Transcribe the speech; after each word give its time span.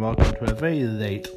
and 0.00 0.16
welcome 0.16 0.34
to 0.34 0.50
a 0.50 0.54
very 0.54 0.84
late 0.84 1.28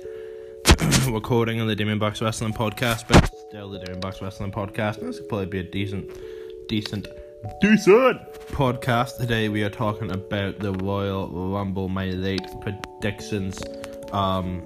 recording 1.10 1.60
on 1.60 1.68
the 1.68 1.76
Demon 1.76 2.00
Box 2.00 2.22
Wrestling 2.22 2.54
podcast, 2.54 3.06
but 3.10 3.30
still 3.50 3.70
the 3.70 3.80
Demon 3.80 4.00
Box 4.00 4.22
Wrestling 4.22 4.54
podcast. 4.54 5.02
This 5.02 5.20
could 5.20 5.28
probably 5.28 5.48
be 5.48 5.60
a 5.60 5.64
decent, 5.64 6.10
decent, 6.70 7.08
decent 7.60 8.22
podcast. 8.54 9.18
Today 9.18 9.50
we 9.50 9.64
are 9.64 9.70
talking 9.70 10.12
about 10.12 10.60
the 10.60 10.72
Royal 10.72 11.28
Rumble, 11.28 11.90
my 11.90 12.06
late 12.12 12.46
predictions. 12.62 13.62
Um, 14.14 14.64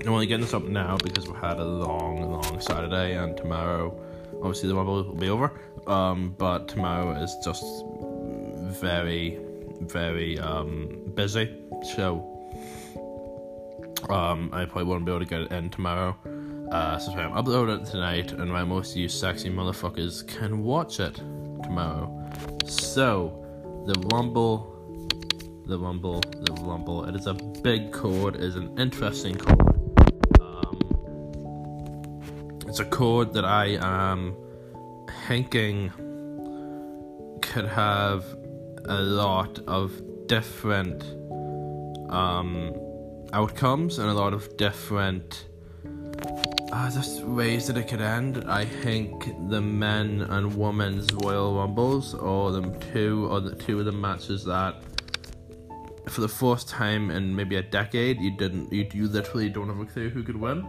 I'm 0.00 0.08
only 0.08 0.26
getting 0.26 0.44
this 0.44 0.54
up 0.54 0.64
now 0.64 0.96
because 0.98 1.26
we've 1.26 1.40
had 1.40 1.58
a 1.58 1.64
long, 1.64 2.30
long 2.30 2.60
Saturday, 2.60 3.16
and 3.16 3.36
tomorrow, 3.36 4.00
obviously, 4.36 4.68
the 4.68 4.76
Rumble 4.76 5.02
will 5.02 5.14
be 5.14 5.28
over. 5.28 5.50
Um, 5.88 6.36
but 6.38 6.68
tomorrow 6.68 7.20
is 7.20 7.34
just 7.44 7.64
very, 8.80 9.40
very 9.80 10.38
um, 10.38 11.02
busy. 11.16 11.52
So 11.96 12.37
um, 14.10 14.50
I 14.52 14.64
probably 14.64 14.84
won't 14.84 15.04
be 15.04 15.12
able 15.12 15.20
to 15.20 15.26
get 15.26 15.42
it 15.42 15.52
in 15.52 15.70
tomorrow. 15.70 16.16
Uh, 16.70 16.98
so 16.98 17.12
I'm 17.12 17.32
uploading 17.32 17.80
it 17.80 17.86
tonight, 17.86 18.32
and 18.32 18.50
my 18.50 18.64
most 18.64 18.96
you 18.96 19.08
sexy 19.08 19.50
motherfuckers 19.50 20.26
can 20.26 20.62
watch 20.62 21.00
it 21.00 21.14
tomorrow. 21.62 22.30
So, 22.66 23.44
the 23.86 23.94
Rumble, 24.12 24.74
the 25.66 25.78
Rumble, 25.78 26.20
the 26.20 26.52
Rumble. 26.62 27.04
It 27.04 27.14
is 27.14 27.26
a 27.26 27.34
big 27.34 27.92
chord. 27.92 28.34
It 28.34 28.42
is 28.42 28.56
an 28.56 28.78
interesting 28.78 29.36
chord. 29.36 29.60
Um, 30.40 30.78
it's 32.66 32.80
a 32.80 32.84
chord 32.84 33.32
that 33.34 33.44
I 33.44 33.78
am 33.80 34.36
thinking 35.26 35.90
could 37.40 37.66
have 37.66 38.24
a 38.84 39.00
lot 39.00 39.58
of 39.66 39.92
different 40.26 41.02
um, 42.10 42.74
outcomes 43.32 43.98
and 43.98 44.08
a 44.08 44.14
lot 44.14 44.32
of 44.32 44.56
different 44.56 45.46
uh, 46.72 46.90
just 46.90 47.22
ways 47.22 47.66
that 47.66 47.76
it 47.76 47.88
could 47.88 48.00
end. 48.00 48.44
I 48.48 48.64
think 48.64 49.26
the 49.48 49.60
men 49.60 50.22
and 50.22 50.54
women's 50.54 51.12
Royal 51.12 51.56
Rumbles 51.56 52.14
or 52.14 52.52
the 52.52 52.62
two 52.92 53.26
or 53.30 53.40
the 53.40 53.54
two 53.54 53.78
of 53.78 53.86
the 53.86 53.92
matches 53.92 54.44
that 54.44 54.76
for 56.08 56.20
the 56.20 56.28
first 56.28 56.68
time 56.68 57.10
in 57.10 57.34
maybe 57.34 57.56
a 57.56 57.62
decade 57.62 58.18
you 58.18 58.30
didn't 58.30 58.72
you, 58.72 58.86
you 58.92 59.08
literally 59.08 59.48
don't 59.48 59.68
have 59.68 59.80
a 59.80 59.84
clue 59.84 60.08
who 60.08 60.22
could 60.22 60.36
win. 60.36 60.66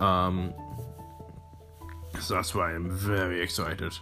Um, 0.00 0.54
so 2.20 2.34
that's 2.34 2.54
why 2.54 2.72
I'm 2.72 2.90
very 2.90 3.40
excited 3.40 3.92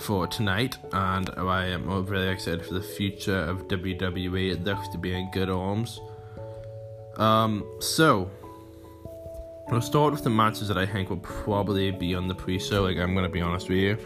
for 0.00 0.26
tonight, 0.26 0.78
and 0.92 1.30
I 1.30 1.66
am 1.66 1.88
really 2.06 2.28
excited 2.28 2.66
for 2.66 2.74
the 2.74 2.82
future 2.82 3.38
of 3.38 3.68
WWE. 3.68 4.52
It 4.52 4.64
looks 4.64 4.88
to 4.88 4.98
be 4.98 5.14
in 5.14 5.30
good 5.30 5.48
arms. 5.48 6.00
Um, 7.16 7.64
so 7.80 8.30
we'll 9.68 9.80
start 9.80 10.12
with 10.12 10.24
the 10.24 10.30
matches 10.30 10.68
that 10.68 10.78
I 10.78 10.86
think 10.86 11.10
will 11.10 11.18
probably 11.18 11.90
be 11.90 12.14
on 12.14 12.28
the 12.28 12.34
pre-show. 12.34 12.82
Like 12.82 12.98
I'm 12.98 13.14
gonna 13.14 13.28
be 13.28 13.40
honest 13.40 13.68
with 13.68 13.78
you, 13.78 13.98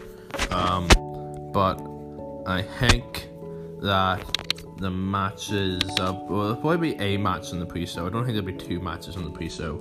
um, 0.51 0.87
but 1.51 1.79
I 2.45 2.61
think 2.79 3.29
that 3.81 4.23
the 4.77 4.89
matches, 4.89 5.81
uh, 5.99 6.13
well, 6.27 6.43
there'll 6.43 6.55
probably 6.55 6.93
be 6.93 6.99
a 6.99 7.17
match 7.17 7.51
in 7.51 7.59
the 7.59 7.65
pre-show. 7.65 8.05
I 8.05 8.09
don't 8.09 8.25
think 8.25 8.35
there'll 8.35 8.57
be 8.57 8.65
two 8.65 8.79
matches 8.79 9.15
on 9.15 9.23
the 9.23 9.31
pre-show, 9.31 9.79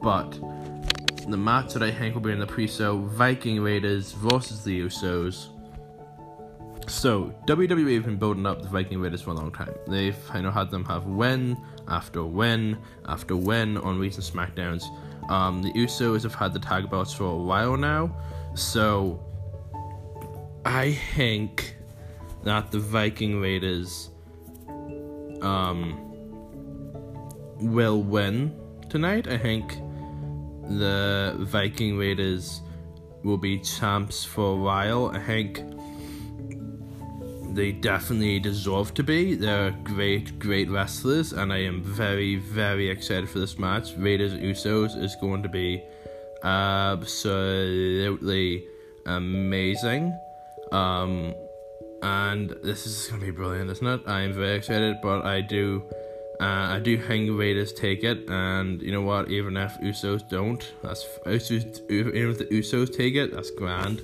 but 0.00 0.32
the 1.28 1.36
match 1.36 1.74
that 1.74 1.82
I 1.82 1.90
think 1.90 2.14
will 2.14 2.22
be 2.22 2.32
in 2.32 2.38
the 2.38 2.46
pre-show: 2.46 2.98
Viking 2.98 3.60
Raiders 3.60 4.12
versus 4.12 4.64
the 4.64 4.80
Usos. 4.80 5.48
So 6.86 7.34
WWE 7.46 7.96
have 7.96 8.06
been 8.06 8.16
building 8.16 8.46
up 8.46 8.62
the 8.62 8.68
Viking 8.68 8.98
Raiders 8.98 9.20
for 9.20 9.30
a 9.30 9.34
long 9.34 9.52
time. 9.52 9.74
They've 9.86 10.16
I 10.30 10.40
know 10.40 10.50
had 10.50 10.70
them 10.70 10.84
have 10.86 11.04
win 11.04 11.56
after 11.88 12.24
win 12.24 12.78
after 13.06 13.36
win 13.36 13.76
on 13.78 13.98
recent 13.98 14.24
SmackDowns. 14.24 14.84
Um, 15.30 15.62
the 15.62 15.72
Usos 15.72 16.22
have 16.22 16.34
had 16.34 16.52
the 16.52 16.58
tag 16.58 16.90
belts 16.90 17.12
for 17.12 17.24
a 17.24 17.36
while 17.36 17.76
now, 17.76 18.16
so 18.54 19.22
I 20.64 20.92
think 21.14 21.76
that 22.44 22.70
the 22.70 22.78
Viking 22.78 23.40
Raiders 23.40 24.10
um, 25.42 25.98
will 27.60 28.02
win 28.02 28.58
tonight. 28.88 29.28
I 29.28 29.38
think 29.38 29.72
the 30.68 31.36
Viking 31.40 31.98
Raiders 31.98 32.62
will 33.24 33.38
be 33.38 33.58
champs 33.58 34.24
for 34.24 34.52
a 34.52 34.56
while. 34.56 35.08
I 35.08 35.20
think 35.20 35.62
they 37.58 37.72
definitely 37.72 38.38
deserve 38.38 38.94
to 38.94 39.02
be. 39.02 39.34
They're 39.34 39.72
great, 39.82 40.38
great 40.38 40.70
wrestlers, 40.70 41.32
and 41.32 41.52
I 41.52 41.58
am 41.58 41.82
very, 41.82 42.36
very 42.36 42.88
excited 42.88 43.28
for 43.28 43.40
this 43.40 43.58
match. 43.58 43.94
Raiders 43.96 44.34
Usos 44.34 44.96
is 44.96 45.16
going 45.16 45.42
to 45.42 45.48
be 45.48 45.82
absolutely 46.44 48.64
amazing. 49.06 50.16
Um, 50.70 51.34
and 52.00 52.50
this 52.62 52.86
is 52.86 53.08
going 53.08 53.22
to 53.22 53.26
be 53.26 53.32
brilliant, 53.32 53.70
isn't 53.70 53.86
it? 53.86 54.02
I 54.06 54.20
am 54.20 54.34
very 54.34 54.54
excited, 54.54 54.98
but 55.02 55.26
I 55.26 55.40
do. 55.40 55.82
Uh, 56.40 56.76
I 56.76 56.78
do 56.78 56.96
think 56.96 57.36
Raiders 57.36 57.72
take 57.72 58.04
it, 58.04 58.30
and 58.30 58.80
you 58.80 58.92
know 58.92 59.02
what? 59.02 59.32
Even 59.32 59.56
if 59.56 59.72
Usos 59.80 60.28
don't, 60.28 60.64
that's 60.84 61.04
Usos, 61.26 61.80
even 61.90 62.30
if 62.30 62.38
the 62.38 62.44
Usos 62.44 62.96
take 62.96 63.16
it, 63.16 63.34
that's 63.34 63.50
grand. 63.50 64.00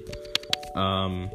Um, 0.74 1.30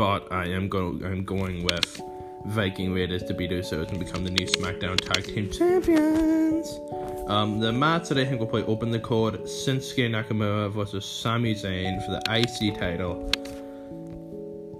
but 0.00 0.32
I 0.32 0.46
am 0.46 0.68
going. 0.70 1.04
I'm 1.04 1.24
going 1.24 1.62
with 1.62 2.00
Viking 2.46 2.94
Raiders 2.94 3.22
to 3.24 3.34
beat 3.34 3.50
Usos 3.50 3.90
and 3.90 3.98
become 3.98 4.24
the 4.24 4.30
new 4.30 4.46
SmackDown 4.46 4.98
Tag 4.98 5.26
Team 5.26 5.50
Champions. 5.50 6.80
Um, 7.28 7.60
the 7.60 7.70
match 7.70 8.08
that 8.08 8.16
I 8.16 8.24
think 8.24 8.40
will 8.40 8.46
probably 8.46 8.64
open 8.64 8.90
the 8.90 8.98
card: 8.98 9.34
Shinsuke 9.42 10.08
Nakamura 10.08 10.72
versus 10.72 11.04
Sami 11.04 11.54
Zayn 11.54 12.02
for 12.02 12.12
the 12.12 12.22
IC 12.30 12.78
title. 12.78 13.30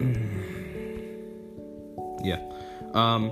yeah. 2.24 2.40
Um, 2.94 3.30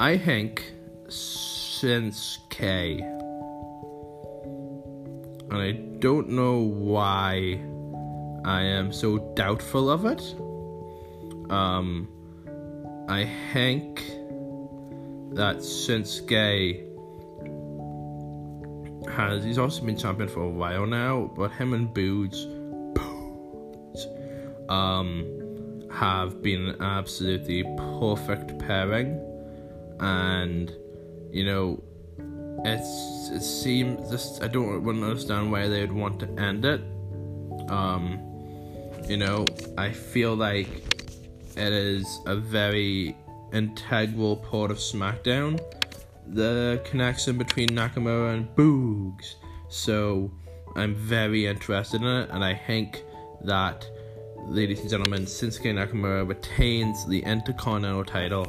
I 0.00 0.16
think 0.16 0.72
Shinsuke, 1.08 3.02
and 5.50 5.58
I 5.58 5.72
don't 5.98 6.30
know 6.30 6.60
why 6.60 7.60
I 8.46 8.62
am 8.62 8.94
so 8.94 9.18
doubtful 9.34 9.90
of 9.90 10.06
it. 10.06 10.22
Um, 11.50 12.08
I 13.08 13.28
think 13.52 14.00
that 15.34 15.58
Shinsuke 15.58 16.84
has 19.08 19.44
he's 19.44 19.58
also 19.58 19.84
been 19.84 19.96
champion 19.96 20.28
for 20.28 20.42
a 20.42 20.48
while 20.48 20.86
now, 20.86 21.30
but 21.34 21.50
him 21.52 21.72
and 21.72 21.88
Boogs, 21.94 22.44
um, 24.70 25.86
have 25.90 26.42
been 26.42 26.68
an 26.68 26.82
absolutely 26.82 27.64
perfect 27.98 28.58
pairing, 28.58 29.18
and 30.00 30.70
you 31.32 31.44
know, 31.44 31.82
it's 32.64 33.30
it 33.30 33.42
seems 33.42 34.10
just 34.10 34.42
I 34.42 34.48
don't 34.48 34.82
wouldn't 34.82 35.04
understand 35.04 35.50
why 35.50 35.66
they 35.68 35.80
would 35.80 35.92
want 35.92 36.20
to 36.20 36.28
end 36.40 36.64
it. 36.64 36.80
Um, 37.70 38.20
you 39.08 39.16
know, 39.16 39.46
I 39.76 39.90
feel 39.90 40.34
like 40.34 40.97
it 41.58 41.72
is 41.72 42.20
a 42.26 42.36
very 42.36 43.16
integral 43.52 44.36
part 44.36 44.70
of 44.70 44.78
SmackDown. 44.78 45.60
The 46.28 46.80
connection 46.84 47.38
between 47.38 47.68
Nakamura 47.68 48.34
and 48.34 48.48
Boogs. 48.54 49.34
So 49.68 50.30
I'm 50.76 50.94
very 50.94 51.46
interested 51.46 52.00
in 52.02 52.06
it, 52.06 52.30
and 52.30 52.44
I 52.44 52.54
think 52.54 53.02
that, 53.44 53.86
ladies 54.46 54.80
and 54.80 54.90
gentlemen, 54.90 55.22
Shinsuke 55.22 55.72
Nakamura 55.74 56.28
retains 56.28 57.06
the 57.06 57.20
Intercontinental 57.20 58.04
title 58.04 58.46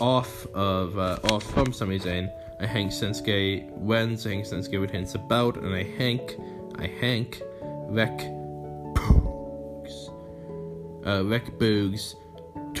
off 0.00 0.46
of 0.54 0.98
uh, 0.98 1.18
off 1.30 1.44
from 1.52 1.72
Sami 1.72 1.98
Zayn. 1.98 2.32
I 2.60 2.66
think 2.66 2.90
Shinsuke 2.90 3.70
wins. 3.72 4.26
I 4.26 4.30
think 4.30 4.46
Shinsuke 4.46 4.80
retains 4.80 5.12
the 5.12 5.18
belt, 5.18 5.56
and 5.56 5.74
I 5.74 5.84
think 5.84 6.36
I 6.76 6.88
think 6.88 7.42
Rick 7.88 8.18
Boogs, 8.94 10.10
uh, 11.06 11.24
Rick 11.24 11.58
Boogs 11.58 12.14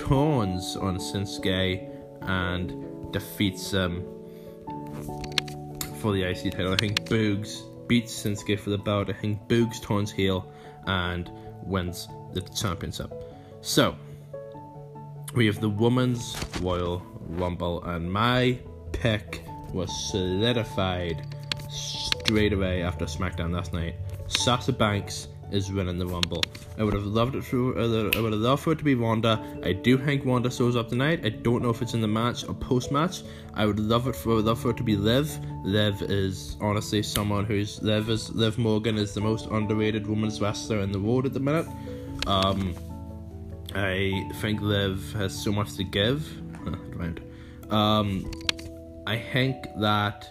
turns 0.08 0.76
on 0.76 0.98
Shinsuke 0.98 1.88
and 2.22 3.12
defeats 3.12 3.70
him 3.72 4.04
for 6.00 6.12
the 6.12 6.22
IC 6.22 6.52
title. 6.52 6.72
I 6.72 6.76
think 6.76 7.04
Boogs 7.04 7.62
beats 7.86 8.22
Shinsuke 8.22 8.58
for 8.58 8.70
the 8.70 8.78
belt. 8.78 9.10
I 9.10 9.12
think 9.12 9.46
Boogs 9.48 9.82
turns 9.82 10.10
heel 10.10 10.50
and 10.86 11.30
wins 11.62 12.08
the 12.32 12.40
championship. 12.40 13.12
So, 13.60 13.96
we 15.34 15.46
have 15.46 15.60
the 15.60 15.68
Women's 15.68 16.36
Royal 16.60 17.02
Rumble, 17.28 17.84
and 17.84 18.10
my 18.10 18.58
pick 18.92 19.42
was 19.72 19.90
solidified 20.10 21.26
straight 21.68 22.52
away 22.52 22.82
after 22.82 23.04
SmackDown 23.04 23.52
last 23.52 23.72
night. 23.72 23.94
Sasha 24.26 24.72
Banks 24.72 25.28
is 25.52 25.70
winning 25.72 25.98
the 25.98 26.06
Rumble. 26.06 26.42
I 26.78 26.84
would 26.84 26.94
have 26.94 27.04
loved 27.04 27.34
it 27.34 27.44
for 27.44 27.78
I 27.78 27.86
would 28.20 28.32
have 28.32 28.40
loved 28.40 28.62
for 28.62 28.72
it 28.72 28.78
to 28.78 28.84
be 28.84 28.94
Ronda. 28.94 29.42
I 29.64 29.72
do 29.72 29.98
think 29.98 30.24
Ronda 30.24 30.50
shows 30.50 30.76
up 30.76 30.88
tonight. 30.88 31.24
I 31.24 31.30
don't 31.30 31.62
know 31.62 31.70
if 31.70 31.82
it's 31.82 31.94
in 31.94 32.00
the 32.00 32.08
match 32.08 32.44
or 32.46 32.54
post 32.54 32.90
match. 32.90 33.22
I 33.54 33.66
would 33.66 33.78
love 33.78 34.06
it 34.08 34.16
for 34.16 34.40
love 34.40 34.60
for 34.60 34.70
it 34.70 34.76
to 34.78 34.82
be 34.82 34.96
Liv. 34.96 35.30
Liv 35.64 36.02
is 36.02 36.56
honestly 36.60 37.02
someone 37.02 37.44
who's 37.44 37.82
Liv 37.82 38.08
is 38.08 38.30
Liv 38.30 38.58
Morgan 38.58 38.96
is 38.96 39.14
the 39.14 39.20
most 39.20 39.46
underrated 39.46 40.06
women's 40.06 40.40
wrestler 40.40 40.80
in 40.80 40.92
the 40.92 41.00
world 41.00 41.26
at 41.26 41.32
the 41.32 41.40
minute. 41.40 41.66
Um, 42.26 42.74
I 43.74 44.28
think 44.40 44.60
Liv 44.60 45.12
has 45.14 45.32
so 45.32 45.52
much 45.52 45.74
to 45.76 45.84
give. 45.84 46.26
right. 46.96 47.18
Um, 47.70 48.30
I 49.06 49.18
think 49.18 49.56
that 49.78 50.30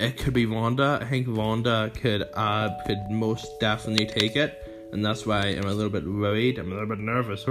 it 0.00 0.16
could 0.16 0.34
be 0.34 0.46
Ronda. 0.46 0.98
I 1.02 1.04
think 1.04 1.26
Ronda 1.28 1.90
could 1.94 2.28
uh, 2.34 2.70
could 2.86 3.10
most 3.10 3.60
definitely 3.60 4.06
take 4.06 4.36
it, 4.36 4.88
and 4.92 5.04
that's 5.04 5.26
why 5.26 5.40
I'm 5.40 5.64
a 5.64 5.72
little 5.72 5.90
bit 5.90 6.04
worried. 6.04 6.58
I'm 6.58 6.72
a 6.72 6.74
little 6.74 6.88
bit 6.88 6.98
nervous 6.98 7.44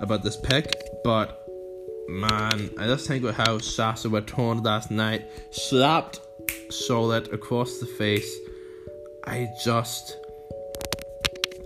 about 0.00 0.22
this 0.22 0.36
pick. 0.36 0.72
But 1.02 1.42
man, 2.08 2.70
I 2.78 2.86
just 2.86 3.06
think 3.06 3.24
with 3.24 3.36
how 3.36 3.58
Sasha 3.58 4.08
torn 4.22 4.62
last 4.62 4.90
night, 4.90 5.26
slapped 5.50 6.20
Charlotte 6.70 7.32
across 7.32 7.78
the 7.78 7.86
face. 7.86 8.36
I 9.24 9.48
just 9.62 10.16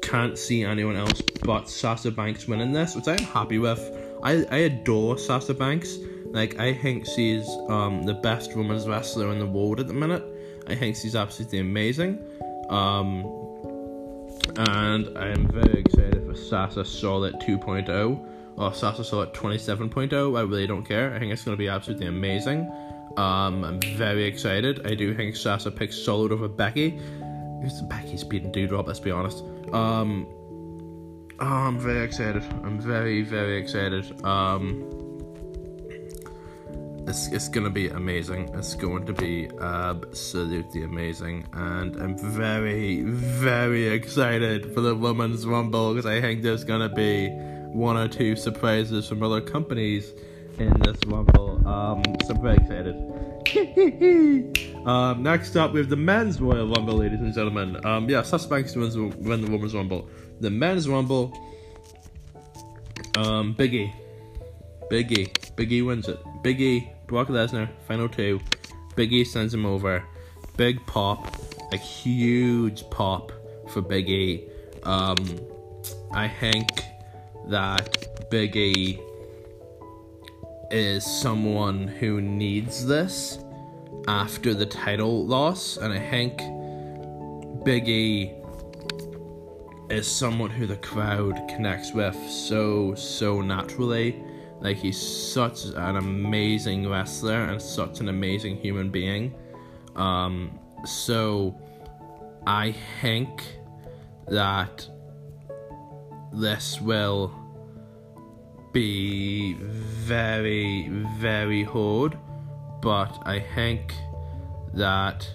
can't 0.02 0.36
see 0.36 0.64
anyone 0.64 0.96
else 0.96 1.22
but 1.44 1.68
Sasha 1.68 2.10
Banks 2.10 2.46
winning 2.46 2.72
this, 2.72 2.94
which 2.94 3.08
I'm 3.08 3.18
happy 3.18 3.58
with. 3.58 3.80
I, 4.22 4.44
I 4.50 4.56
adore 4.58 5.18
Sasha 5.18 5.54
Banks. 5.54 5.96
Like 6.32 6.58
I 6.58 6.74
think 6.74 7.06
she's 7.06 7.48
um, 7.68 8.02
the 8.04 8.14
best 8.14 8.56
women's 8.56 8.88
wrestler 8.88 9.30
in 9.32 9.38
the 9.38 9.46
world 9.46 9.80
at 9.80 9.86
the 9.86 9.94
minute. 9.94 10.24
I 10.66 10.74
think 10.74 10.96
she's 10.96 11.14
absolutely 11.14 11.58
amazing. 11.58 12.18
Um, 12.70 13.24
and 14.56 15.16
I 15.16 15.28
am 15.28 15.46
very 15.48 15.80
excited 15.80 16.26
for 16.26 16.34
Sasha 16.34 16.84
Charlotte 16.84 17.34
2.0 17.40 18.28
or 18.56 18.74
Sasha 18.74 19.04
Charlotte 19.04 19.34
27.0. 19.34 20.38
I 20.38 20.42
really 20.42 20.66
don't 20.66 20.84
care. 20.84 21.14
I 21.14 21.18
think 21.18 21.32
it's 21.32 21.44
going 21.44 21.56
to 21.56 21.58
be 21.58 21.68
absolutely 21.68 22.06
amazing. 22.06 22.70
Um, 23.16 23.64
I'm 23.64 23.80
very 23.96 24.24
excited. 24.24 24.86
I 24.86 24.94
do 24.94 25.14
think 25.14 25.36
Sasha 25.36 25.70
picks 25.70 25.98
Charlotte 25.98 26.32
over 26.32 26.48
Becky. 26.48 26.98
Becky's 27.88 28.24
beating 28.24 28.52
Doudrop, 28.52 28.86
let's 28.86 29.00
be 29.00 29.10
honest. 29.10 29.44
Um, 29.72 30.26
oh, 31.38 31.46
I'm 31.46 31.78
very 31.78 32.04
excited. 32.04 32.42
I'm 32.64 32.80
very, 32.80 33.22
very 33.22 33.58
excited. 33.58 34.24
Um, 34.24 35.11
it's, 37.12 37.26
it's 37.26 37.48
gonna 37.48 37.68
be 37.68 37.88
amazing. 37.88 38.48
It's 38.54 38.74
going 38.74 39.04
to 39.04 39.12
be 39.12 39.50
absolutely 39.60 40.82
amazing, 40.82 41.46
and 41.52 41.94
I'm 41.96 42.16
very, 42.16 43.02
very 43.02 43.88
excited 43.88 44.72
for 44.72 44.80
the 44.80 44.94
women's 44.94 45.46
rumble 45.46 45.92
because 45.92 46.06
I 46.06 46.22
think 46.22 46.42
there's 46.42 46.64
gonna 46.64 46.88
be 46.88 47.28
one 47.28 47.98
or 47.98 48.08
two 48.08 48.34
surprises 48.34 49.06
from 49.06 49.22
other 49.22 49.42
companies 49.42 50.10
in 50.58 50.72
this 50.80 50.96
rumble. 51.06 51.60
Um, 51.68 52.02
so 52.24 52.34
I'm 52.34 52.40
very 52.40 52.56
excited. 52.56 52.96
um, 54.86 55.22
next 55.22 55.54
up, 55.54 55.74
we 55.74 55.80
have 55.80 55.90
the 55.90 55.96
men's 55.96 56.40
Royal 56.40 56.66
Rumble, 56.66 56.94
ladies 56.94 57.20
and 57.20 57.34
gentlemen. 57.34 57.84
Um, 57.84 58.08
yeah, 58.08 58.22
Suspects 58.22 58.74
wins 58.74 58.96
win 58.96 59.42
the 59.42 59.50
women's 59.50 59.74
rumble. 59.74 60.08
The 60.40 60.48
men's 60.48 60.88
rumble. 60.88 61.30
Um, 63.18 63.54
Biggie, 63.54 63.92
Biggie, 64.90 65.30
Biggie 65.56 65.84
wins 65.84 66.08
it. 66.08 66.18
Biggie 66.42 66.88
Brock 67.12 67.28
Lesnar, 67.28 67.68
final 67.86 68.08
two. 68.08 68.40
Biggie 68.96 69.26
sends 69.26 69.52
him 69.52 69.66
over. 69.66 70.02
Big 70.56 70.84
pop, 70.86 71.36
a 71.70 71.76
huge 71.76 72.88
pop 72.88 73.30
for 73.68 73.82
Biggie. 73.82 74.48
Um, 74.82 75.18
I 76.12 76.26
think 76.26 76.70
that 77.48 78.30
Biggie 78.30 78.98
is 80.70 81.04
someone 81.04 81.86
who 81.86 82.22
needs 82.22 82.86
this 82.86 83.38
after 84.08 84.54
the 84.54 84.64
title 84.64 85.26
loss, 85.26 85.76
and 85.76 85.92
I 85.92 86.00
think 86.08 86.38
Biggie 87.62 88.32
is 89.90 90.10
someone 90.10 90.48
who 90.48 90.66
the 90.66 90.76
crowd 90.76 91.46
connects 91.50 91.92
with 91.92 92.16
so 92.30 92.94
so 92.94 93.42
naturally 93.42 94.18
like 94.62 94.76
he's 94.76 95.00
such 95.00 95.64
an 95.64 95.96
amazing 95.96 96.88
wrestler 96.88 97.44
and 97.44 97.60
such 97.60 98.00
an 98.00 98.08
amazing 98.08 98.56
human 98.56 98.90
being. 98.90 99.34
Um, 99.96 100.58
so 100.84 101.60
I 102.46 102.74
think 103.00 103.42
that 104.28 104.88
this 106.32 106.80
will 106.80 107.34
be 108.72 109.54
very, 109.54 110.88
very 111.18 111.64
hard, 111.64 112.16
but 112.80 113.18
I 113.26 113.44
think 113.54 113.92
that 114.74 115.28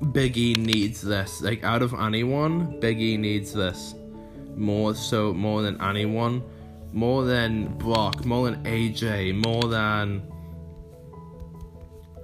Biggie 0.00 0.56
needs 0.56 1.02
this. 1.02 1.42
Like, 1.42 1.62
out 1.62 1.82
of 1.82 1.92
anyone, 1.94 2.80
Biggie 2.80 3.18
needs 3.18 3.52
this 3.52 3.94
more 4.56 4.94
so 4.94 5.32
more 5.32 5.62
than 5.62 5.80
anyone, 5.80 6.42
more 6.92 7.24
than 7.24 7.76
Brock, 7.78 8.24
more 8.24 8.50
than 8.50 8.62
AJ, 8.64 9.34
more 9.44 9.62
than 9.64 10.22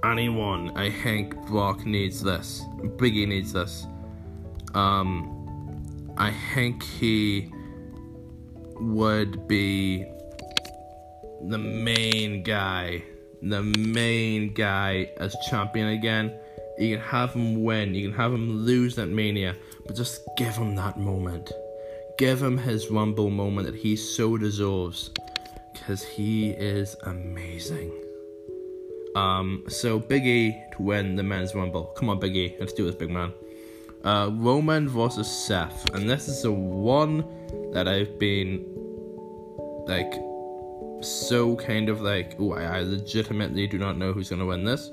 anyone. 0.03 0.71
I 0.77 0.91
think 0.91 1.35
Brock 1.47 1.85
needs 1.85 2.21
this. 2.21 2.61
Biggie 2.97 3.27
needs 3.27 3.53
this. 3.53 3.87
Um, 4.73 6.13
I 6.17 6.31
think 6.53 6.83
he 6.83 7.51
would 8.79 9.47
be 9.47 10.05
the 11.47 11.57
main 11.57 12.43
guy, 12.43 13.03
the 13.41 13.63
main 13.63 14.53
guy 14.53 15.11
as 15.17 15.35
champion 15.49 15.89
again. 15.89 16.33
You 16.77 16.95
can 16.95 17.05
have 17.05 17.33
him 17.33 17.63
win, 17.63 17.93
you 17.93 18.07
can 18.07 18.17
have 18.17 18.31
him 18.31 18.65
lose 18.65 18.95
that 18.95 19.07
mania, 19.07 19.55
but 19.85 19.95
just 19.95 20.21
give 20.37 20.55
him 20.55 20.75
that 20.75 20.97
moment 20.97 21.51
give 22.19 22.41
him 22.41 22.57
his 22.57 22.91
Rumble 22.91 23.29
moment 23.29 23.65
that 23.65 23.75
he 23.75 23.95
so 23.95 24.37
deserves 24.37 25.09
because 25.71 26.03
he 26.03 26.49
is 26.49 26.93
amazing. 27.03 27.93
Um, 29.15 29.63
so 29.69 29.99
Big 29.99 30.27
E 30.27 30.61
to 30.73 30.81
win 30.81 31.15
the 31.15 31.23
men's 31.23 31.55
Rumble. 31.55 31.85
Come 31.95 32.09
on, 32.09 32.19
Big 32.19 32.35
E, 32.35 32.55
let's 32.59 32.73
do 32.73 32.85
this, 32.85 32.95
big 32.95 33.09
man. 33.09 33.31
Uh, 34.03 34.31
Roman 34.33 34.89
versus 34.89 35.31
Seth, 35.31 35.89
and 35.95 36.09
this 36.09 36.27
is 36.27 36.43
the 36.43 36.51
one 36.51 37.23
that 37.71 37.87
I've 37.87 38.19
been 38.19 38.65
like 39.87 40.13
so 41.01 41.55
kind 41.55 41.87
of 41.87 42.01
like, 42.01 42.35
oh, 42.37 42.51
I, 42.51 42.63
I 42.63 42.81
legitimately 42.81 43.65
do 43.67 43.77
not 43.77 43.97
know 43.97 44.11
who's 44.11 44.29
gonna 44.29 44.45
win 44.45 44.65
this 44.65 44.89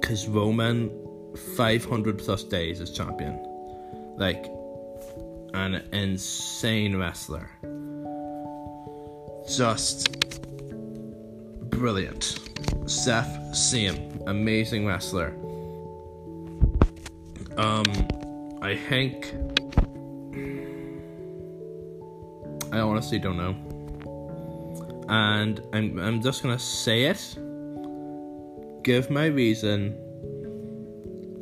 because 0.00 0.26
Roman 0.26 0.90
500 1.54 2.18
plus 2.18 2.44
days 2.44 2.80
as 2.80 2.90
champion. 2.90 3.38
Like, 4.16 4.46
an 5.54 5.76
insane 5.92 6.96
wrestler. 6.96 7.48
Just 9.48 10.20
brilliant. 11.70 12.40
Seth 12.86 13.54
Sim, 13.54 14.20
amazing 14.26 14.84
wrestler. 14.84 15.28
Um, 17.56 17.84
I 18.60 18.76
think. 18.88 19.32
I 22.72 22.80
honestly 22.80 23.20
don't 23.20 23.36
know. 23.36 23.54
And 25.08 25.62
I'm, 25.72 25.98
I'm 26.00 26.20
just 26.20 26.42
gonna 26.42 26.58
say 26.58 27.04
it, 27.04 27.38
give 28.82 29.10
my 29.10 29.26
reason, 29.26 29.94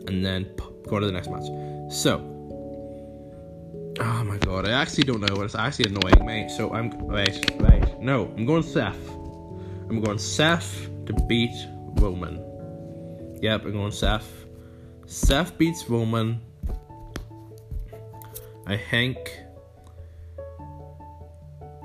and 0.06 0.24
then 0.24 0.50
go 0.86 1.00
to 1.00 1.06
the 1.06 1.12
next 1.12 1.30
match. 1.30 1.46
So, 1.90 2.31
god, 4.44 4.68
I 4.68 4.72
actually 4.72 5.04
don't 5.04 5.20
know, 5.20 5.42
it's 5.42 5.54
actually 5.54 5.94
annoying 5.94 6.26
me. 6.26 6.48
So 6.48 6.72
I'm 6.72 6.90
right, 7.06 7.60
right. 7.60 8.00
No, 8.00 8.32
I'm 8.36 8.46
going 8.46 8.62
Seth. 8.62 9.08
I'm 9.88 10.00
going 10.00 10.18
Seth 10.18 10.88
to 11.06 11.12
beat 11.28 11.54
Roman. 12.00 13.38
Yep, 13.40 13.64
I'm 13.64 13.72
going 13.72 13.92
Seth. 13.92 14.46
Seth 15.06 15.56
beats 15.58 15.88
Roman. 15.88 16.40
I 18.66 18.76
think 18.76 19.18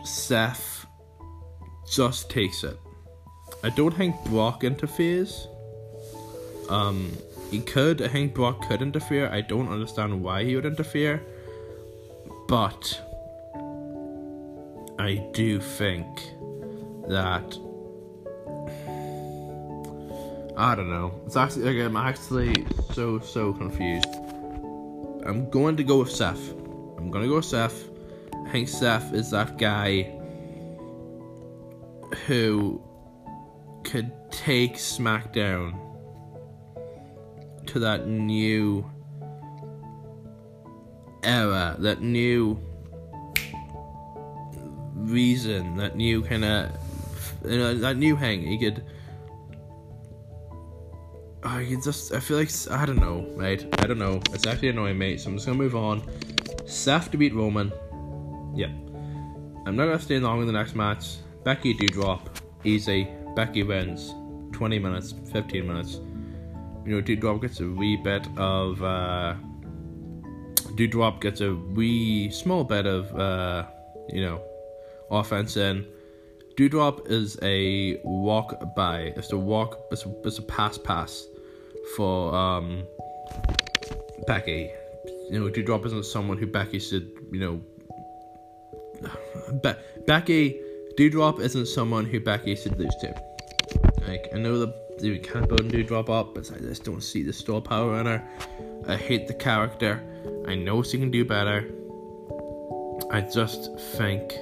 Seth 0.03 0.85
just 1.89 2.29
takes 2.29 2.63
it. 2.63 2.77
I 3.63 3.69
don't 3.69 3.95
think 3.95 4.15
Brock 4.25 4.63
interferes. 4.63 5.47
Um, 6.69 7.11
he 7.49 7.59
could. 7.59 8.01
I 8.01 8.07
think 8.07 8.33
Brock 8.33 8.67
could 8.67 8.81
interfere. 8.81 9.29
I 9.29 9.41
don't 9.41 9.69
understand 9.69 10.21
why 10.21 10.43
he 10.43 10.55
would 10.55 10.65
interfere. 10.65 11.23
But 12.47 13.01
I 14.97 15.15
do 15.33 15.59
think 15.59 16.07
that 17.07 17.57
I 20.57 20.73
don't 20.75 20.89
know. 20.89 21.21
It's 21.25 21.35
actually 21.35 21.81
I'm 21.81 21.97
actually 21.97 22.65
so 22.93 23.19
so 23.19 23.53
confused. 23.53 24.07
I'm 25.25 25.49
going 25.49 25.75
to 25.77 25.83
go 25.83 25.99
with 25.99 26.09
Seth. 26.09 26.51
I'm 26.97 27.11
gonna 27.11 27.27
go 27.27 27.35
with 27.35 27.45
Seth. 27.45 27.89
I 28.33 28.49
think 28.49 28.69
Seth 28.69 29.13
is 29.13 29.29
that 29.31 29.57
guy 29.57 30.03
who 32.25 32.81
could 33.83 34.11
take 34.31 34.75
SmackDown 34.75 35.77
to 37.67 37.79
that 37.79 38.07
new 38.07 38.89
era, 41.27 41.75
that 41.79 42.01
new 42.01 42.59
reason, 44.95 45.75
that 45.77 45.95
new 45.95 46.23
kind 46.23 46.45
of, 46.45 46.71
you 47.45 47.57
know, 47.57 47.73
that 47.75 47.97
new 47.97 48.15
hang. 48.15 48.41
He 48.41 48.57
could. 48.57 48.83
I 51.43 51.65
could 51.65 51.83
just, 51.83 52.13
I 52.13 52.19
feel 52.19 52.37
like, 52.37 52.49
I 52.71 52.85
don't 52.85 52.99
know, 52.99 53.25
right? 53.35 53.63
I 53.79 53.87
don't 53.87 53.99
know. 53.99 54.19
It's 54.33 54.47
actually 54.47 54.69
annoying, 54.69 54.97
mate. 54.97 55.21
So 55.21 55.29
I'm 55.29 55.35
just 55.35 55.45
gonna 55.45 55.57
move 55.57 55.75
on. 55.75 56.01
Seth 56.65 57.11
to 57.11 57.17
beat 57.17 57.33
Roman. 57.33 57.71
Yep. 58.55 58.71
I'm 59.65 59.75
not 59.75 59.85
gonna 59.85 59.99
stay 59.99 60.19
long 60.19 60.41
in 60.41 60.47
the 60.47 60.53
next 60.53 60.75
match. 60.75 61.17
Becky 61.43 61.73
Doudrop. 61.73 62.21
Easy. 62.63 63.07
Becky 63.35 63.63
wins. 63.63 64.13
20 64.51 64.79
minutes, 64.79 65.13
15 65.31 65.67
minutes. 65.67 65.99
You 66.85 66.95
know, 66.95 67.01
Doudrop 67.01 67.41
gets 67.41 67.59
a 67.59 67.65
wee 67.69 67.95
bit 67.95 68.27
of, 68.37 68.81
uh, 68.81 69.35
Doudrop 70.77 71.21
gets 71.21 71.41
a 71.41 71.55
wee 71.55 72.29
small 72.31 72.63
bit 72.63 72.85
of, 72.85 73.13
uh, 73.15 73.65
you 74.09 74.21
know, 74.21 74.41
offense 75.09 75.57
in. 75.57 75.85
Doudrop 76.55 77.09
is 77.09 77.37
a 77.41 77.99
walk 78.03 78.75
by. 78.75 79.13
It's 79.15 79.31
a 79.31 79.37
walk. 79.37 79.79
It's 79.91 80.05
a, 80.05 80.13
it's 80.23 80.37
a 80.37 80.43
pass 80.43 80.77
pass 80.77 81.25
for 81.95 82.33
um, 82.35 82.83
Becky. 84.27 84.69
You 85.29 85.39
know, 85.39 85.49
Doudrop 85.49 85.85
isn't 85.85 86.05
someone 86.05 86.37
who 86.37 86.47
Becky 86.47 86.79
should. 86.79 87.09
You 87.31 87.39
know, 87.39 87.61
Be- 89.63 89.79
Becky 90.05 90.59
Doudrop 90.97 91.39
isn't 91.39 91.67
someone 91.67 92.05
who 92.05 92.19
Becky 92.19 92.55
should 92.55 92.77
lose 92.77 92.95
to. 93.01 93.13
Like 94.07 94.29
I 94.33 94.37
know 94.37 94.59
that 94.59 94.86
you 94.99 95.19
can't 95.19 95.47
build 95.47 95.71
Doudrop 95.71 96.09
up, 96.09 96.33
but 96.33 96.51
I 96.51 96.59
just 96.59 96.83
don't 96.83 97.01
see 97.01 97.23
the 97.23 97.33
star 97.33 97.61
power 97.61 97.99
in 97.99 98.05
her. 98.05 98.27
I 98.87 98.95
hate 98.95 99.27
the 99.27 99.33
character. 99.33 100.01
I 100.47 100.55
know 100.55 100.81
she 100.83 100.97
can 100.97 101.11
do 101.11 101.25
better. 101.25 101.69
I 103.11 103.21
just 103.21 103.77
think 103.97 104.33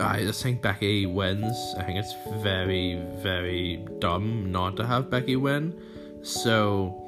I 0.00 0.20
just 0.20 0.42
think 0.42 0.60
Becky 0.60 1.06
wins. 1.06 1.74
I 1.78 1.82
think 1.82 1.98
it's 1.98 2.14
very, 2.42 3.02
very 3.16 3.84
dumb 3.98 4.50
not 4.52 4.76
to 4.76 4.86
have 4.86 5.10
Becky 5.10 5.36
win. 5.36 5.80
So, 6.22 7.02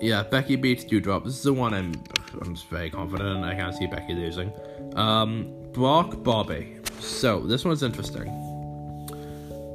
yeah, 0.00 0.22
Becky 0.22 0.56
beats 0.56 0.84
Doudrop. 0.84 1.24
This 1.24 1.34
is 1.34 1.42
the 1.42 1.52
one 1.52 1.74
I'm, 1.74 1.92
I'm 2.40 2.54
just 2.54 2.68
very 2.68 2.90
confident 2.90 3.38
in. 3.38 3.44
I 3.44 3.54
can't 3.54 3.74
see 3.74 3.86
Becky 3.86 4.14
losing. 4.14 4.52
Um, 4.94 5.52
Brock 5.72 6.22
Bobby. 6.22 6.78
So, 7.00 7.40
this 7.40 7.64
one's 7.64 7.82
interesting. 7.82 8.49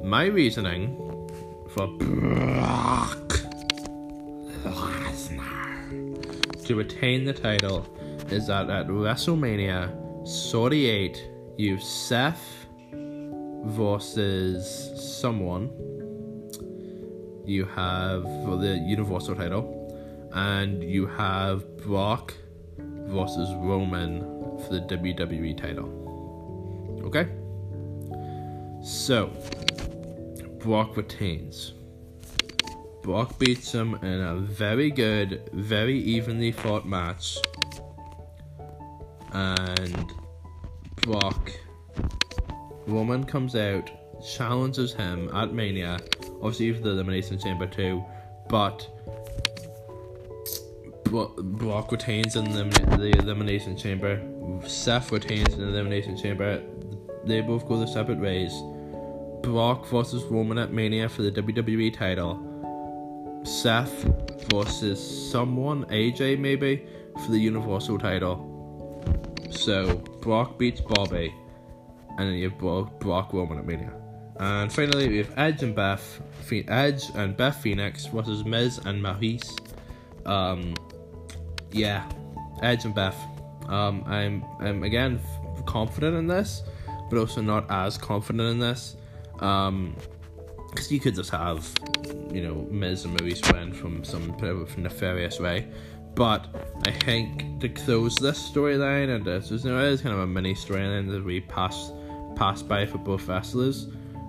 My 0.06 0.26
reasoning 0.26 0.96
for 1.70 1.88
Brock 1.88 3.40
Lesnar 4.62 6.64
to 6.64 6.76
retain 6.76 7.24
the 7.24 7.32
title 7.32 7.84
is 8.30 8.46
that 8.46 8.70
at 8.70 8.86
WrestleMania 8.86 9.90
48, 10.52 11.28
you 11.56 11.80
Seth 11.80 12.68
versus 13.64 15.20
someone. 15.20 15.70
You 17.44 17.64
have 17.64 18.22
for 18.44 18.58
the 18.58 18.80
Universal 18.86 19.34
title, 19.34 20.30
and 20.34 20.84
you 20.84 21.08
have 21.08 21.78
Brock 21.78 22.32
versus 22.78 23.52
Roman 23.56 24.20
for 24.60 24.74
the 24.74 24.82
WWE 24.82 25.60
title. 25.60 25.90
Okay? 27.04 27.26
So, 28.84 29.32
Brock 30.66 30.96
retains. 30.96 31.74
Brock 33.04 33.38
beats 33.38 33.70
him 33.70 33.94
in 34.02 34.20
a 34.20 34.34
very 34.34 34.90
good, 34.90 35.48
very 35.52 35.96
evenly 35.96 36.50
fought 36.50 36.84
match. 36.84 37.38
And 39.32 40.12
Brock, 41.02 41.52
Roman 42.88 43.22
comes 43.22 43.54
out, 43.54 43.92
challenges 44.28 44.92
him 44.92 45.30
at 45.32 45.54
Mania, 45.54 46.00
obviously 46.42 46.72
for 46.72 46.80
the 46.80 46.90
Elimination 46.90 47.38
Chamber 47.38 47.68
too, 47.68 48.04
but 48.48 48.88
Brock 51.04 51.92
retains 51.92 52.34
in 52.34 52.44
the, 52.50 52.64
the 52.98 53.16
Elimination 53.20 53.76
Chamber. 53.76 54.20
Seth 54.66 55.12
retains 55.12 55.54
in 55.54 55.60
the 55.60 55.68
Elimination 55.68 56.16
Chamber. 56.16 56.60
They 57.24 57.40
both 57.40 57.68
go 57.68 57.78
their 57.78 57.86
separate 57.86 58.18
ways. 58.18 58.52
Brock 59.42 59.86
versus 59.86 60.22
Roman 60.24 60.58
at 60.58 60.72
Mania 60.72 61.08
for 61.08 61.22
the 61.22 61.32
WWE 61.32 61.92
title. 61.92 62.42
Seth 63.44 64.04
versus 64.50 65.30
someone, 65.30 65.84
AJ 65.86 66.38
maybe, 66.38 66.84
for 67.24 67.30
the 67.30 67.38
Universal 67.38 67.98
title. 67.98 68.52
So 69.50 69.96
Brock 70.20 70.58
beats 70.58 70.80
Bobby, 70.80 71.32
and 72.18 72.28
then 72.28 72.34
you 72.34 72.50
have 72.50 72.58
Brock, 72.58 72.98
Brock 72.98 73.32
Roman 73.32 73.58
at 73.58 73.66
Mania. 73.66 73.92
And 74.38 74.70
finally, 74.72 75.08
we 75.08 75.18
have 75.18 75.32
Edge 75.36 75.62
and 75.62 75.74
Beth, 75.74 76.20
Edge 76.68 77.04
and 77.14 77.36
Beth 77.36 77.56
Phoenix 77.56 78.06
versus 78.06 78.44
Miz 78.44 78.78
and 78.78 79.02
Maryse. 79.02 79.58
Um, 80.26 80.74
yeah, 81.72 82.04
Edge 82.62 82.84
and 82.84 82.94
Beth. 82.94 83.16
Um, 83.68 84.04
I'm, 84.06 84.44
I'm 84.60 84.82
again 84.82 85.20
confident 85.64 86.16
in 86.16 86.26
this, 86.26 86.62
but 87.08 87.18
also 87.18 87.40
not 87.40 87.70
as 87.70 87.96
confident 87.96 88.50
in 88.50 88.58
this. 88.58 88.96
Um, 89.40 89.96
because 90.70 90.92
you 90.92 91.00
could 91.00 91.14
just 91.14 91.30
have, 91.30 91.66
you 92.30 92.42
know, 92.42 92.54
Miz 92.70 93.04
and 93.06 93.18
Maryse 93.18 93.50
win 93.52 93.72
from 93.72 94.04
some 94.04 94.36
nefarious 94.76 95.40
way. 95.40 95.66
But 96.14 96.46
I 96.86 96.90
think 96.90 97.60
to 97.60 97.68
close 97.68 98.16
this 98.16 98.50
storyline, 98.50 99.14
and 99.14 99.24
this 99.24 99.50
is, 99.50 99.64
you 99.64 99.70
know, 99.70 99.78
it 99.78 99.92
is 99.92 100.02
kind 100.02 100.14
of 100.14 100.20
a 100.20 100.26
mini 100.26 100.54
storyline 100.54 101.10
that 101.10 101.24
we 101.24 101.40
pass 101.40 101.92
pass 102.36 102.62
by 102.62 102.84
for 102.84 102.98
both 102.98 103.26
wrestlers. 103.26 103.88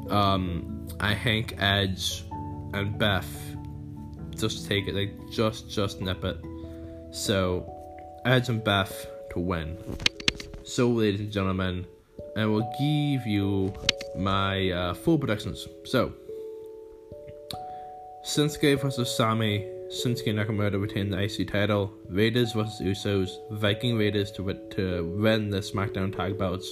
Um, 0.09 0.87
I 0.99 1.15
think 1.15 1.55
Edge 1.59 2.23
and 2.73 2.97
Beth 2.97 3.29
just 4.35 4.67
take 4.67 4.87
it, 4.87 4.95
like 4.95 5.13
just 5.31 5.69
just 5.69 6.01
nip 6.01 6.23
it. 6.23 6.37
So 7.11 7.73
Edge 8.25 8.49
and 8.49 8.63
Beth 8.63 9.07
to 9.31 9.39
win. 9.39 9.77
So, 10.63 10.89
ladies 10.89 11.21
and 11.21 11.31
gentlemen, 11.31 11.85
I 12.35 12.45
will 12.45 12.69
give 12.77 13.25
you 13.25 13.73
my 14.17 14.69
uh, 14.71 14.93
full 14.93 15.17
predictions. 15.17 15.67
So, 15.85 16.13
Shinsuke 18.25 18.79
versus 18.81 19.15
Sami 19.15 19.65
Shinsuke 19.89 20.33
Nakamura 20.33 20.81
retain 20.81 21.09
the 21.09 21.17
IC 21.17 21.47
title, 21.47 21.93
Raiders 22.09 22.51
vs 22.51 22.81
Usos, 22.81 23.29
Viking 23.51 23.97
Raiders 23.97 24.31
to, 24.33 24.53
to 24.71 25.15
win 25.17 25.49
the 25.49 25.59
SmackDown 25.59 26.13
tag 26.13 26.37
belts, 26.37 26.69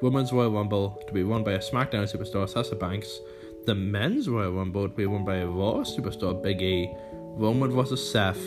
Women's 0.00 0.32
Royal 0.32 0.52
Rumble 0.52 1.02
to 1.08 1.12
be 1.12 1.24
won 1.24 1.42
by 1.42 1.52
a 1.52 1.58
SmackDown 1.58 2.04
superstar 2.04 2.48
Sasha 2.48 2.76
Banks, 2.76 3.18
the 3.66 3.74
Men's 3.74 4.28
Royal 4.28 4.52
Rumble 4.52 4.88
to 4.88 4.94
be 4.94 5.06
won 5.06 5.24
by 5.24 5.36
a 5.36 5.46
Raw 5.46 5.82
superstar 5.82 6.40
Big 6.40 6.62
E, 6.62 6.88
Roman 7.12 7.72
vs 7.72 8.10
Seth, 8.12 8.42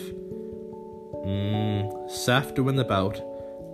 mm, 1.26 2.10
Seth 2.10 2.54
to 2.54 2.62
win 2.62 2.76
the 2.76 2.84
belt, 2.84 3.22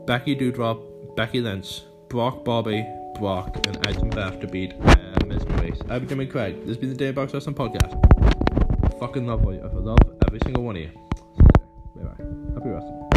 Becky 0.06 0.34
Doudrop, 0.34 1.14
Becky 1.14 1.40
Lynch, 1.40 1.82
Brock 2.08 2.44
Bobby, 2.44 2.84
Brock, 3.22 3.64
and 3.68 3.86
and 3.86 4.10
Beth 4.16 4.40
to 4.40 4.48
beat 4.48 4.72
uh, 4.82 4.96
Miz 5.28 5.44
Maryse. 5.44 5.80
I've 5.88 6.00
been 6.00 6.08
Jimmy 6.08 6.26
Craig. 6.26 6.58
This 6.62 6.70
has 6.70 6.76
been 6.78 6.88
the 6.88 6.96
Day 6.96 7.12
Box 7.12 7.32
Wrestling 7.32 7.54
Podcast. 7.54 7.92
Fucking 8.98 9.28
love 9.28 9.44
you. 9.44 9.60
I 9.62 9.68
love 9.68 9.98
every 10.26 10.40
single 10.42 10.64
one 10.64 10.74
of 10.74 10.82
you. 10.82 10.90
Bye 11.94 12.02
bye. 12.02 12.24
Happy 12.54 12.70
wrestling. 12.70 13.11